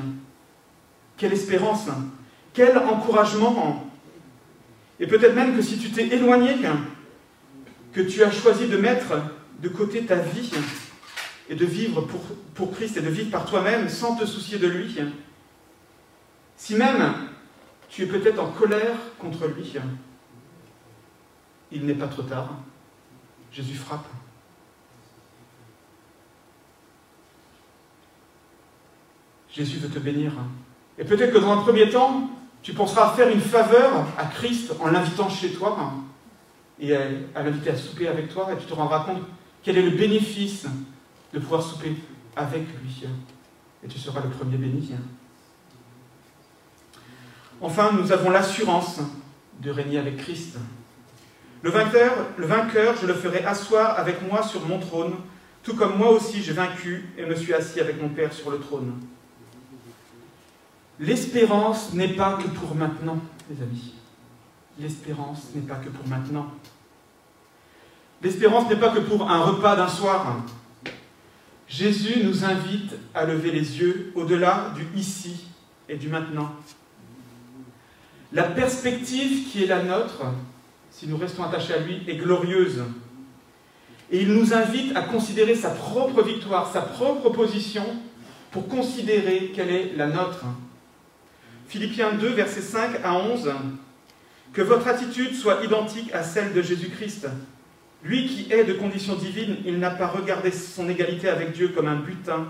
[1.17, 1.87] Quelle espérance,
[2.53, 3.89] quel encouragement
[4.99, 6.57] Et peut-être même que si tu t'es éloigné,
[7.97, 9.15] que tu as choisi de mettre
[9.63, 10.53] de côté ta vie
[11.49, 12.03] et de vivre
[12.55, 14.99] pour, Christ et de vivre par toi-même sans te soucier de lui,
[16.57, 17.15] si même
[17.89, 19.73] tu es peut-être en colère contre lui,
[21.73, 22.51] il n'est pas trop tard.
[23.51, 24.05] Jésus frappe.
[29.49, 30.33] Jésus veut te bénir.
[30.99, 32.29] Et peut-être que dans un premier temps,
[32.63, 35.95] tu penseras faire une faveur à Christ en l'invitant chez toi
[36.79, 39.23] et à, l'inviter à souper avec toi, et tu te rendras compte
[39.63, 40.67] quel est le bénéfice
[41.33, 41.95] de pouvoir souper
[42.37, 43.05] avec lui.
[43.83, 44.93] Et tu seras le premier béni.
[47.61, 49.01] Enfin, nous avons l'assurance
[49.61, 50.59] de régner avec Christ.
[51.63, 55.15] Le vainqueur, le vainqueur, je le ferai asseoir avec moi sur mon trône,
[55.63, 58.61] tout comme moi aussi j'ai vaincu et me suis assis avec mon Père sur le
[58.61, 59.01] trône.
[61.01, 63.19] L'espérance n'est pas que pour maintenant,
[63.51, 63.95] les amis.
[64.79, 66.51] L'espérance n'est pas que pour maintenant.
[68.23, 70.37] L'espérance n'est pas que pour un repas d'un soir.
[71.69, 75.47] Jésus nous invite à lever les yeux au-delà du ici
[75.89, 76.53] et du maintenant.
[78.33, 80.23] La perspective qui est la nôtre,
[80.91, 82.83] si nous restons attachés à lui, est glorieuse.
[84.11, 87.85] Et il nous invite à considérer sa propre victoire, sa propre position,
[88.51, 90.45] pour considérer quelle est la nôtre.
[91.69, 93.51] Philippiens 2, versets 5 à 11.
[94.57, 97.29] Que votre attitude soit identique à celle de Jésus-Christ.
[98.03, 101.89] Lui qui est de condition divine, il n'a pas regardé son égalité avec Dieu comme
[101.89, 102.47] un butin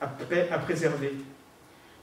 [0.00, 1.12] à, préserver.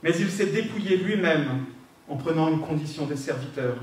[0.04, 1.64] Mais il s'est dépouillé lui-même
[2.08, 3.74] en prenant une condition de serviteur.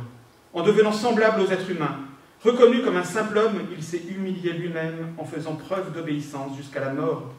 [0.54, 2.00] En devenant semblable aux êtres humains,
[2.42, 6.94] reconnu comme un simple homme, il s'est humilié lui-même en faisant preuve d'obéissance jusqu'à la
[6.94, 7.34] mort,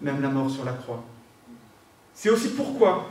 [0.00, 1.04] même la mort sur la croix.
[2.14, 3.10] C'est aussi pourquoi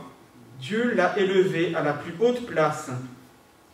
[0.58, 2.90] Dieu l'a élevé à la plus haute place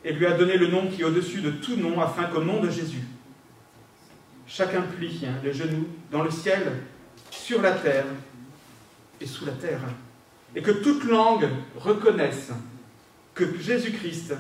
[0.05, 2.61] et lui a donné le nom qui est au-dessus de tout nom, afin qu'au nom
[2.61, 3.05] de Jésus,
[4.47, 6.73] chacun plie les genoux dans le ciel,
[7.31, 8.05] sur la terre
[9.21, 9.81] et sous la terre,
[10.55, 12.53] et que toute langue reconnaisse
[13.35, 14.35] que Jésus-Christ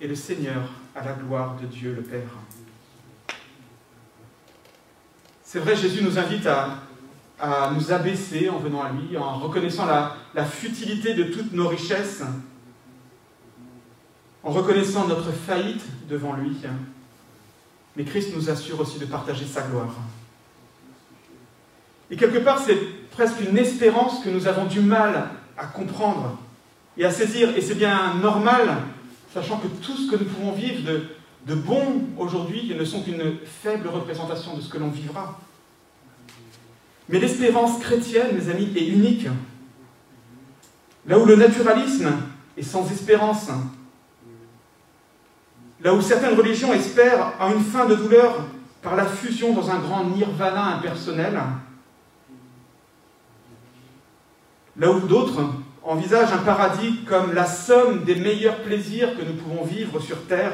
[0.00, 2.30] est le Seigneur à la gloire de Dieu le Père.
[5.44, 6.82] C'est vrai, Jésus nous invite à,
[7.74, 12.22] nous abaisser en venant à lui, en reconnaissant la, la futilité de toutes nos richesses,
[14.42, 16.56] en reconnaissant notre faillite devant lui.
[17.96, 19.94] Mais Christ nous assure aussi de partager sa gloire.
[22.10, 22.78] Et quelque part, c'est
[23.10, 26.38] presque une espérance que nous avons du mal à comprendre
[26.96, 27.56] et à saisir.
[27.56, 28.68] Et c'est bien normal,
[29.34, 31.02] sachant que tout ce que nous pouvons vivre de,
[31.46, 35.40] de bon aujourd'hui ne sont qu'une faible représentation de ce que l'on vivra.
[37.08, 39.26] Mais l'espérance chrétienne, mes amis, est unique.
[41.06, 42.12] Là où le naturalisme
[42.56, 43.48] est sans espérance,
[45.80, 48.36] là où certaines religions espèrent à une fin de douleur
[48.82, 51.38] par la fusion dans un grand nirvana impersonnel,
[54.76, 55.42] là où d'autres
[55.82, 60.52] envisage un paradis comme la somme des meilleurs plaisirs que nous pouvons vivre sur terre,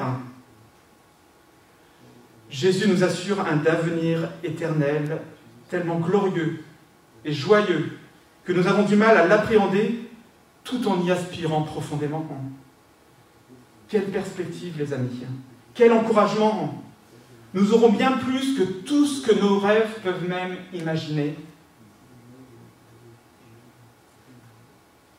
[2.50, 5.20] Jésus nous assure un avenir éternel
[5.68, 6.62] tellement glorieux
[7.24, 7.98] et joyeux
[8.44, 10.08] que nous avons du mal à l'appréhender
[10.62, 12.26] tout en y aspirant profondément.
[13.88, 15.22] Quelle perspective, les amis
[15.74, 16.82] Quel encouragement
[17.52, 21.36] Nous aurons bien plus que tout ce que nos rêves peuvent même imaginer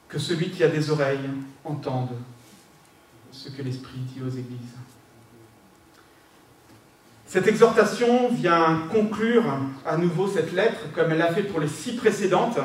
[0.07, 1.29] que celui qui a des oreilles
[1.63, 2.11] entende
[3.31, 4.75] ce que l'Esprit dit aux églises.
[7.27, 9.43] Cette exhortation vient conclure
[9.85, 12.57] à nouveau cette lettre, comme elle l'a fait pour les six précédentes.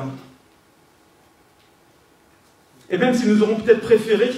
[2.88, 4.30] Et même si nous aurons peut-être préféré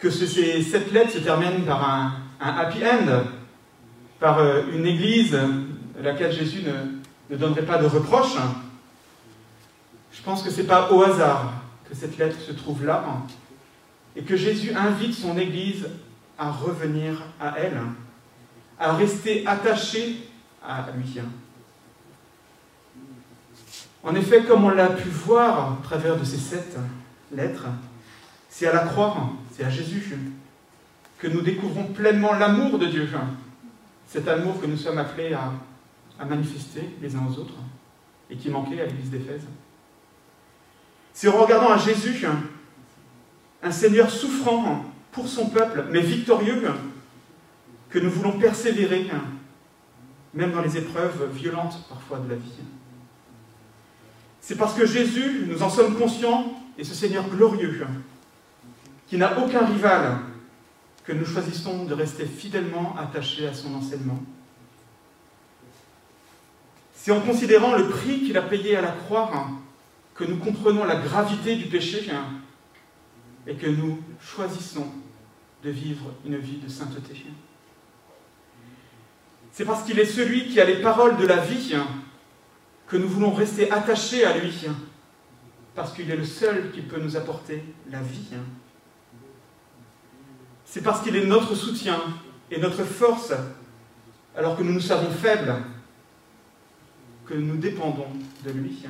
[0.00, 3.24] que cette lettre se termine par un, happy end,
[4.18, 8.36] par euh, une église à laquelle Jésus ne, ne donnerait pas de reproches,
[10.12, 11.52] je pense que ce n'est pas au hasard
[11.88, 13.04] que cette lettre se trouve là
[14.16, 15.88] et que Jésus invite son Église
[16.38, 17.80] à revenir à elle,
[18.78, 20.28] à rester attaché
[20.66, 21.20] à lui.
[24.02, 26.76] En effet, comme on l'a pu voir à travers de ces sept
[27.32, 27.66] lettres,
[28.48, 30.16] c'est à la croix, c'est à Jésus
[31.18, 33.08] que nous découvrons pleinement l'amour de Dieu.
[34.06, 35.52] Cet amour que nous sommes appelés à,
[36.24, 37.54] manifester les uns aux autres
[38.28, 39.46] et qui manquait à l'église d'Éphèse.
[41.14, 42.26] C'est en regardant à Jésus,
[43.62, 46.62] un Seigneur souffrant pour son peuple, mais victorieux,
[47.88, 49.10] que nous voulons persévérer,
[50.34, 52.52] même dans les épreuves violentes parfois de la vie.
[54.40, 57.86] C'est parce que Jésus, nous en sommes conscients, est ce Seigneur glorieux,
[59.10, 60.18] qui n'a aucun rival,
[61.02, 64.22] que nous choisissons de rester fidèlement attachés à son enseignement.
[66.94, 69.48] C'est en considérant le prix qu'il a payé à la croix
[70.14, 72.08] que nous comprenons la gravité du péché
[73.48, 74.86] et que nous choisissons
[75.64, 77.26] de vivre une vie de sainteté.
[79.50, 81.74] C'est parce qu'il est celui qui a les paroles de la vie
[82.86, 84.66] que nous voulons rester attachés à lui,
[85.74, 88.36] parce qu'il est le seul qui peut nous apporter la vie.
[90.70, 92.00] C'est parce qu'il est notre soutien
[92.48, 93.32] et notre force,
[94.36, 95.52] alors que nous nous savons faibles,
[97.26, 98.06] que nous dépendons
[98.46, 98.84] de lui.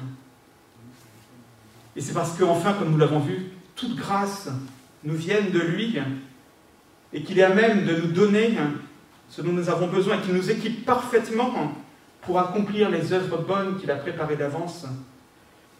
[1.96, 4.50] Et c'est parce qu'enfin, comme nous l'avons vu, toute grâce
[5.04, 5.98] nous vienne de lui
[7.14, 8.58] et qu'il est à même de nous donner
[9.30, 11.72] ce dont nous avons besoin et qu'il nous équipe parfaitement
[12.20, 14.84] pour accomplir les œuvres bonnes qu'il a préparées d'avance,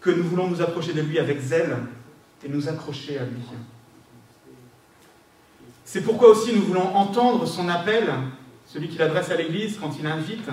[0.01, 1.76] que nous voulons nous approcher de lui avec zèle
[2.42, 3.42] et nous accrocher à lui.
[5.93, 8.09] C'est pourquoi aussi nous voulons entendre son appel,
[8.68, 10.47] celui qu'il adresse à l'Église quand il invite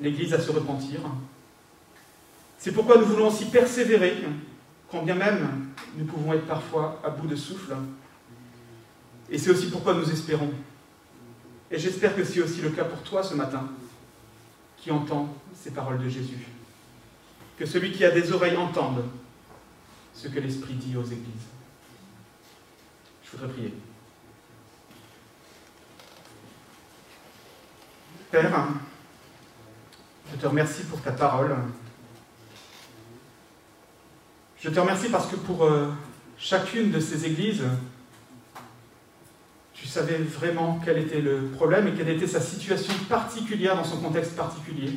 [0.00, 1.00] l'Église à se repentir.
[2.56, 4.18] C'est pourquoi nous voulons aussi persévérer,
[4.88, 7.74] quand bien même nous pouvons être parfois à bout de souffle.
[9.28, 10.52] Et c'est aussi pourquoi nous espérons.
[11.68, 13.68] Et j'espère que c'est aussi le cas pour toi ce matin,
[14.76, 16.46] qui entend ces paroles de Jésus.
[17.58, 19.02] Que celui qui a des oreilles entende
[20.14, 21.48] ce que l'Esprit dit aux églises.
[23.24, 23.74] Je voudrais prier.
[28.30, 28.68] Père,
[30.30, 31.56] je te remercie pour ta parole.
[34.60, 35.90] Je te remercie parce que pour euh,
[36.38, 37.64] chacune de ces églises,
[39.74, 43.96] tu savais vraiment quel était le problème et quelle était sa situation particulière dans son
[43.96, 44.92] contexte particulier.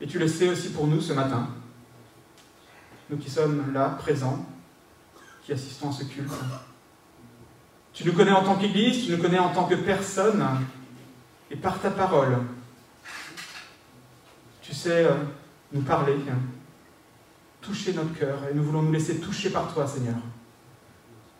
[0.00, 1.46] Et tu le sais aussi pour nous ce matin,
[3.10, 4.46] nous qui sommes là, présents,
[5.44, 6.32] qui assistons à ce culte.
[7.92, 10.42] Tu nous connais en tant qu'Église, tu nous connais en tant que personne,
[11.50, 12.38] et par ta parole,
[14.62, 15.14] tu sais euh,
[15.72, 16.16] nous parler,
[17.60, 20.16] toucher notre cœur, et nous voulons nous laisser toucher par toi, Seigneur.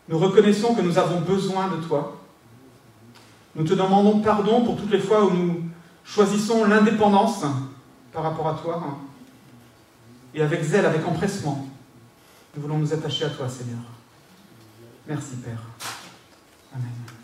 [0.08, 2.20] Nous reconnaissons que nous avons besoin de toi.
[3.54, 5.62] Nous te demandons pardon pour toutes les fois où nous
[6.04, 7.44] choisissons l'indépendance
[8.12, 8.98] par rapport à toi.
[10.34, 11.68] Et avec zèle, avec empressement,
[12.56, 13.78] nous voulons nous attacher à toi, Seigneur.
[15.06, 15.62] Merci, Père.
[16.74, 17.19] Amen.